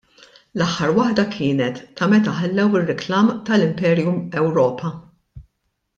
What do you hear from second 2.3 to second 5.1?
ħallew ir-riklam tal-Imperium Ewropa.